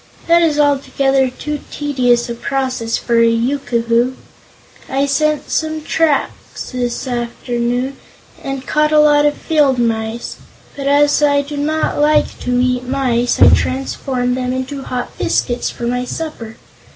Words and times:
"That 0.25 0.41
is 0.41 0.59
altogether 0.59 1.29
too 1.29 1.59
tedious 1.69 2.27
a 2.27 2.33
process 2.33 2.97
for 2.97 3.19
a 3.19 3.27
Yookoohoo. 3.27 4.15
I 4.89 5.05
set 5.05 5.51
some 5.51 5.83
traps 5.83 6.71
this 6.71 7.07
afternoon 7.07 7.97
and 8.43 8.65
caught 8.65 8.91
a 8.91 8.97
lot 8.99 9.27
of 9.27 9.37
field 9.37 9.77
mice, 9.77 10.37
but 10.75 10.87
as 10.87 11.21
I 11.21 11.43
do 11.43 11.55
not 11.55 11.99
like 12.01 12.39
to 12.39 12.59
eat 12.59 12.83
mice, 12.87 13.39
I 13.39 13.49
transformed 13.49 14.35
them 14.35 14.53
into 14.53 14.81
hot 14.81 15.15
biscuits 15.19 15.69
for 15.69 15.83
my 15.85 16.03
supper. 16.05 16.57